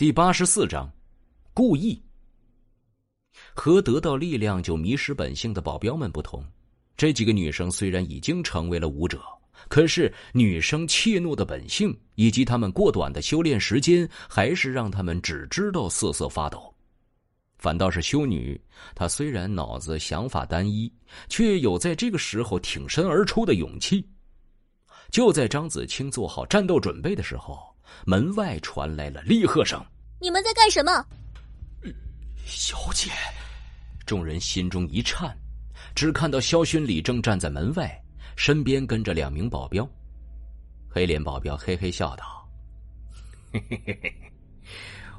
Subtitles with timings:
[0.00, 0.90] 第八十四章，
[1.52, 2.02] 故意。
[3.52, 6.42] 和得到力量就迷失本性的保镖们不同，
[6.96, 9.20] 这几个女生虽然已经成为了武者，
[9.68, 16.74] 可是女生怯懦的本性以及她们过短的修炼时间，还是让她们只知道瑟瑟发抖。
[17.58, 18.58] 反倒是修女，
[18.94, 20.90] 她虽然脑子想法单一，
[21.28, 24.02] 却有在这个时候挺身而出的勇气。
[25.10, 27.68] 就在张子清做好战斗准备的时候。
[28.06, 29.84] 门外传来了厉喝声
[30.20, 31.04] ：“你们在干什么？”
[32.44, 33.10] 小姐，
[34.06, 35.36] 众人心中一颤，
[35.94, 37.90] 只看到萧勋礼正站在门外，
[38.36, 39.88] 身边跟着两名保镖。
[40.88, 42.48] 黑脸保镖嘿嘿笑道
[43.52, 44.32] ：“嘿嘿嘿嘿，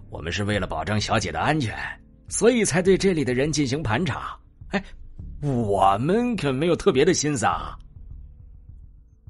[0.09, 1.73] 我们是为了保障小姐的安全，
[2.27, 4.37] 所以才对这里的人进行盘查。
[4.71, 4.83] 哎，
[5.41, 7.77] 我们可没有特别的心思啊。”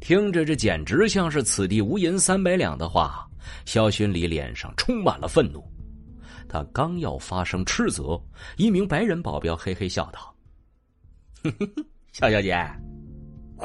[0.02, 3.30] 听着，这简直像是此地无银三百两的话。
[3.66, 5.63] 萧勋礼脸上充满了愤怒，
[6.48, 8.22] 他刚要发声斥责，
[8.58, 10.36] 一名白人保镖嘿嘿笑道
[11.44, 12.56] ：“呵呵呵，萧小姐，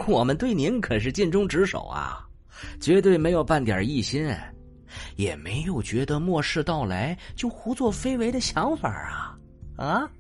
[0.07, 2.27] 我们对您可是尽忠职守啊，
[2.81, 4.29] 绝对没有半点异心，
[5.17, 9.39] 也没有觉得末世到来就胡作非为的想法啊
[9.77, 10.11] 啊！”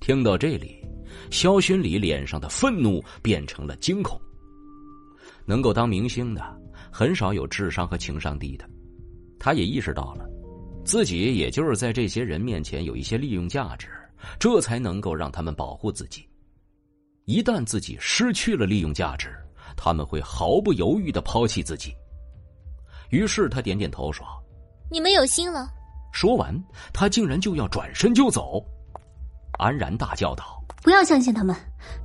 [0.00, 0.84] 听到这里，
[1.30, 4.20] 萧勋礼脸上的愤怒变成了惊恐。
[5.46, 6.60] 能够当明星的。
[6.96, 8.66] 很少有智商和情商低的，
[9.38, 10.24] 他也意识到了，
[10.82, 13.88] 自己也就是在这些人面前有一些利用价值，
[14.38, 16.26] 这才能够让他们保护自己。
[17.26, 19.28] 一旦自己失去了利用价值，
[19.76, 21.92] 他们会毫不犹豫的抛弃自己。
[23.10, 24.26] 于是他点点头说
[24.90, 25.68] ：“你们有心了。”
[26.14, 26.58] 说完，
[26.94, 28.64] 他竟然就要转身就走。
[29.58, 31.54] 安然大叫道：“不要相信他们，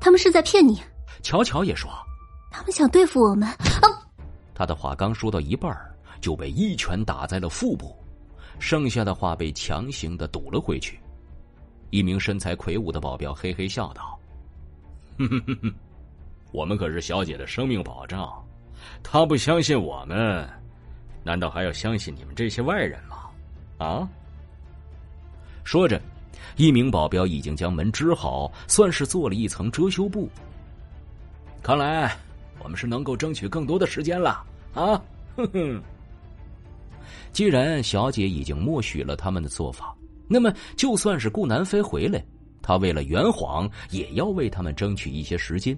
[0.02, 0.82] 他们是在骗你。”
[1.24, 1.90] 乔乔也说
[2.52, 3.48] ：“他们想对付我们。”
[3.82, 4.01] 啊！
[4.62, 5.76] 他的话刚说到一半，
[6.22, 7.96] 就被一拳打在了腹部，
[8.60, 11.00] 剩下的话被强行的堵了回去。
[11.90, 14.20] 一名身材魁梧的保镖嘿嘿笑道：“，
[16.54, 18.32] 我们可是小姐的生命保障，
[19.02, 20.48] 他不相信我们，
[21.24, 23.18] 难道还要相信你们这些外人吗？”
[23.84, 24.08] 啊！
[25.64, 26.00] 说着，
[26.56, 30.30] 一名保镖已经将门支好，算是做了一层遮羞布。
[31.64, 32.16] 看来
[32.64, 34.46] 我们是能够争取更多的时间了。
[34.74, 35.02] 啊，
[35.36, 35.82] 哼哼！
[37.34, 39.96] 既然小姐已经默许了他们的做法，
[40.28, 42.24] 那么就算是顾南飞回来，
[42.62, 45.78] 他为了圆谎，也要为他们争取一些时间。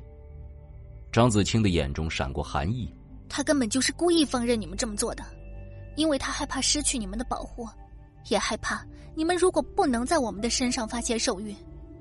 [1.11, 2.91] 张子清的眼中闪过寒意，
[3.29, 5.23] 他根本就是故意放任你们这么做的，
[5.95, 7.67] 因为他害怕失去你们的保护，
[8.29, 8.83] 也害怕
[9.15, 11.55] 你们如果不能在我们的身上发泄兽欲，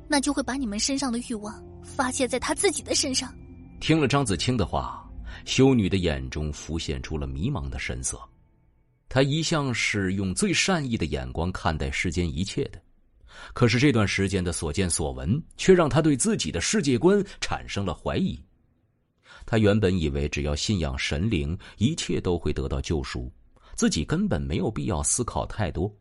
[0.08, 3.32] 那就会把你们身上的欲望发泄在他自己的身上。
[3.80, 5.01] 听了张子清的话。
[5.44, 8.20] 修女的眼中浮现出了迷茫的神色，
[9.08, 12.80] 她一向是用最善意的眼光看待世间一切的，
[13.52, 18.42] 可是这段时间的所见所闻，却让她对自己的世界观产生了怀疑。
[19.44, 23.30] 她原本以为只要信仰神灵，一切都会得到救赎，
[23.74, 25.92] 自己根本没有必要思考太多。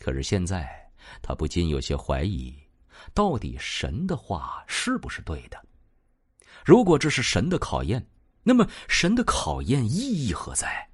[0.00, 0.68] 可是现在，
[1.22, 2.54] 她不禁有些怀疑，
[3.14, 5.58] 到底神的话是不是对的？
[6.64, 8.04] 如果这是神的考验，
[8.42, 10.88] 那么，神的考验意义何在？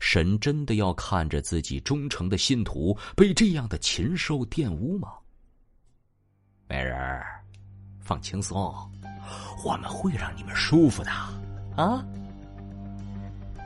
[0.00, 5.14] 神真的要看着自己忠诚的信徒被这样的禽兽玷污吗？
[6.68, 7.22] 美人，
[8.00, 8.74] 放轻松，
[9.64, 11.10] 我们会让你们舒服的
[11.76, 12.04] 啊！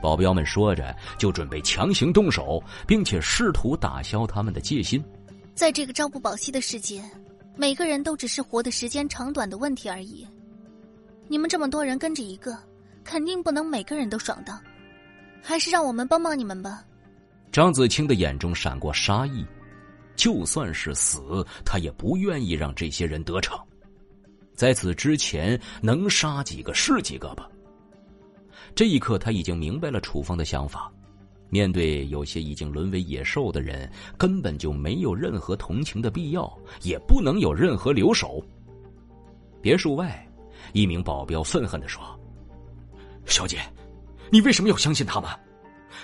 [0.01, 5.03] 保镖们说着，就准备强行动手，并且试图打消他们的戒心。
[5.55, 7.03] 在这个朝不保夕的世界，
[7.57, 10.25] 每个人都只是活的时间长短的问题而已。
[11.29, 12.57] 你们这么多人跟着一个。
[13.01, 14.59] 肯定不能每个人都爽到，
[15.41, 16.85] 还是让我们帮帮你们吧。
[17.51, 19.43] 张子清的眼中闪过杀意，
[20.15, 23.59] 就算是死，他也不愿意让这些人得逞。
[24.53, 27.49] 在此之前，能杀几个是几个吧。
[28.75, 30.91] 这一刻，他已经明白了楚风的想法。
[31.49, 38.39] 面对有些已经沦为野兽的人，根本就没有任何同情的必要，也不能有任何留守。
[39.63, 40.28] 别墅外，
[40.73, 42.01] 一名保镖愤恨的说。
[43.25, 43.59] 小姐，
[44.31, 45.29] 你为什么要相信他们？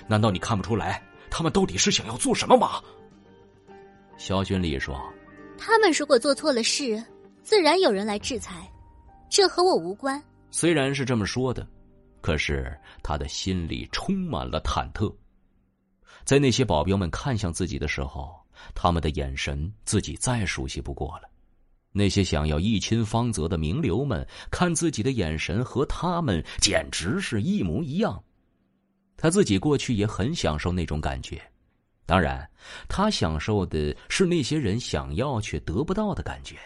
[0.08, 2.82] 难道你看不出来他们到底是想要做什么吗？
[4.18, 4.96] 肖军礼说
[5.58, 7.04] ：“他们如果做错了事，
[7.44, 8.72] 自然有人来制裁，
[9.30, 10.22] 这和我无关。”
[10.52, 11.68] 虽然是这么说的，
[12.22, 15.14] 可是他的心里充满了忐忑。
[16.24, 18.34] 在那些保镖们看向自己的时候，
[18.74, 21.30] 他们的眼神自己再熟悉不过了。
[21.98, 28.22] 那些想要一亲芳泽的名流们，看自己的眼神和他们简直是一模一样。
[29.16, 31.42] 他自己过去也很享受那种感觉，
[32.06, 32.46] 当然，
[32.90, 36.58] 他享受的是那些人想要却得不到的感觉。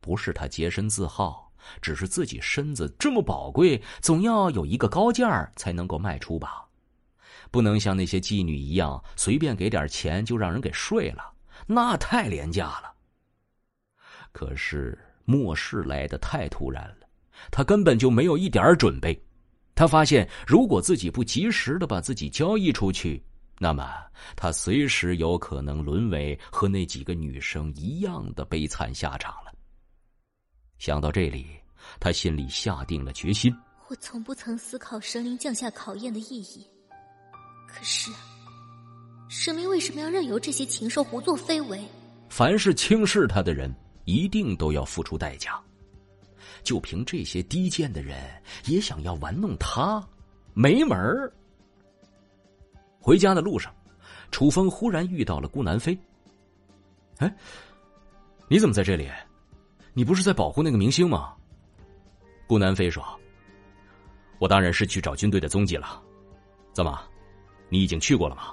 [0.00, 1.52] 不是他洁身自好，
[1.82, 6.64] 只是自己身子这么宝贵，总要有一个高价才能够卖出吧。
[7.50, 11.32] 不能像那些妓女一样，随便给点钱就让人给睡了，
[11.66, 12.89] 那太廉价了。
[14.32, 17.06] 可是末世来得太突然了，
[17.50, 19.20] 他根本就没有一点准备。
[19.74, 23.22] 他发现，如果自己不及时的把自己交易出去，
[23.58, 23.90] 那么
[24.36, 29.52] 他随时有可能沦为和那几个女生一样的悲惨下场了。
[30.78, 31.46] 想到这里，
[31.98, 33.54] 他心里下定了决心。
[33.88, 36.66] 我从不曾思考神灵降下考验的意义，
[37.66, 38.10] 可是，
[39.28, 41.82] 神明为什么要任由这些禽兽胡作非为？
[42.28, 43.74] 凡是轻视他的人，
[44.10, 45.60] 一定都要付出代价。
[46.64, 48.18] 就凭这些低贱的人，
[48.66, 50.02] 也想要玩弄他，
[50.52, 51.32] 没门儿。
[52.98, 53.74] 回家的路上，
[54.30, 55.96] 楚风忽然遇到了顾南飞。
[57.18, 57.34] 哎，
[58.48, 59.08] 你怎么在这里？
[59.94, 61.34] 你不是在保护那个明星吗？
[62.46, 63.04] 顾南飞说
[64.38, 66.02] ：“我当然是去找军队的踪迹了。
[66.72, 67.00] 怎么，
[67.68, 68.52] 你已经去过了吗？”“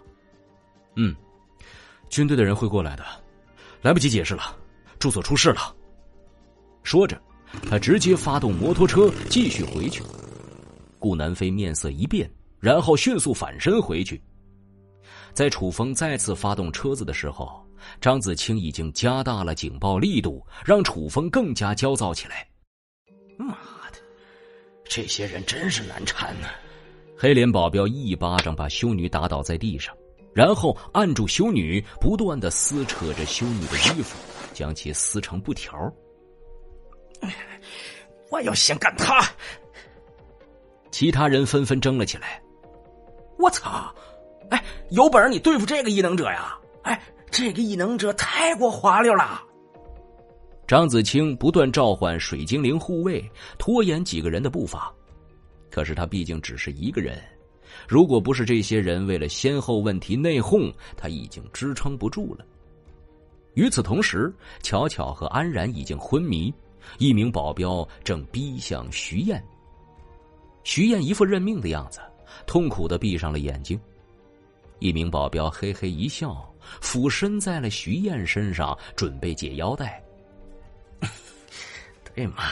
[0.96, 1.16] 嗯，
[2.10, 3.06] 军队的人会过来的，
[3.82, 4.56] 来不及解释了，
[5.00, 5.76] 住所出事了。”
[6.84, 7.22] 说着，
[7.70, 10.02] 他直接发动摩托车继续回去。
[11.00, 12.30] 顾南飞面色一变，
[12.60, 14.22] 然后迅速反身回去。
[15.34, 17.64] 在楚风再次发动车子的时候，
[18.02, 22.48] 张子清已经加大了警报力度，让楚风更加焦躁起来。
[23.38, 23.54] 妈
[23.92, 24.00] 的，
[24.84, 26.48] 这些人真是难缠呐！
[27.16, 29.96] 黑脸保镖一巴掌把修女打倒在地上，
[30.34, 34.18] 然后按住修女，不断的撕扯着修女的衣服，
[34.58, 35.78] 将其撕成布条。
[38.32, 39.22] 我要先干他！
[40.90, 42.42] 其他人纷纷争了起来。
[43.38, 43.94] 我操！
[44.50, 46.58] 哎，有本事你对付这个异能者呀！
[46.82, 47.00] 哎。
[47.30, 49.44] 这个异能者太过滑溜了。
[50.66, 53.24] 张子清不断召唤水精灵护卫，
[53.60, 54.92] 拖延几个人的步伐。
[55.70, 57.22] 可是他毕竟只是一个人，
[57.86, 62.46] 如果不是这些人为了先后问题内讧，他已经支撑不住了。
[63.58, 64.32] 与此同时，
[64.62, 66.54] 巧巧和安然已经昏迷，
[67.00, 69.44] 一名保镖正逼向徐燕。
[70.64, 72.00] 徐燕一副认命的样子，
[72.46, 73.80] 痛苦的闭上了眼睛。
[74.78, 76.48] 一名保镖嘿嘿一笑。
[76.82, 80.04] 俯身在了徐燕身上，准备解腰带。
[82.14, 82.44] 对嘛，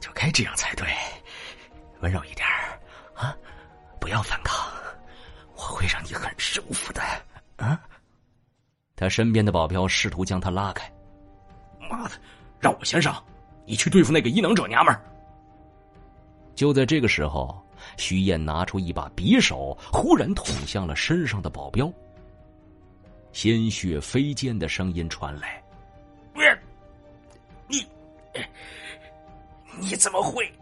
[0.00, 0.86] 就该这样才对，
[2.02, 2.46] 温柔一点
[3.14, 3.34] 啊！
[3.98, 4.70] 不要反抗，
[5.56, 7.02] 我会让你很舒服的。
[7.56, 7.80] 啊！
[8.98, 10.90] 他身边的保镖试图将他拉开。
[11.88, 12.14] 妈的，
[12.58, 13.22] 让我先上，
[13.64, 15.00] 你去对付那个异能者娘们儿。
[16.56, 17.64] 就在这个时候，
[17.96, 21.88] 徐燕拿出一把匕首，忽然捅向了身上的保镖。
[23.32, 25.62] 鲜血飞溅的声音传来
[27.68, 27.86] ：“你，
[29.78, 30.52] 你怎么会？”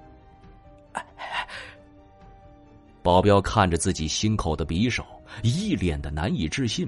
[3.03, 5.03] 保镖看着自己心口的匕首，
[5.43, 6.87] 一脸的难以置信。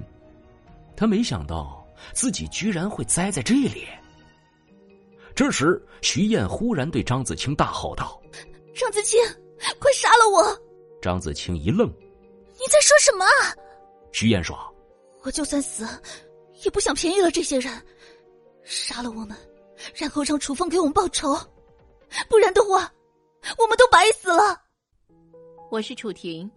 [0.99, 3.87] 他没想到自己居然会栽在这里。
[5.33, 8.21] 这时，徐燕忽然对张子清大吼道
[8.75, 9.17] ：“张子清，
[9.79, 10.61] 快杀了我！”
[11.01, 11.87] 张子清一愣
[12.59, 13.25] ：“你在说什么？”
[14.11, 14.57] 徐燕说。
[15.23, 15.87] 我就算死，
[16.65, 17.81] 也不想便宜了这些人，
[18.63, 19.37] 杀了我们，
[19.95, 21.33] 然后让楚风给我们报仇，
[22.29, 22.91] 不然的话，
[23.57, 24.61] 我们都白死了。
[25.71, 26.49] 我是楚婷，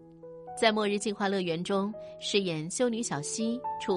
[0.60, 3.60] 在末日进化乐园中饰演修女小溪。
[3.80, 3.96] 楚，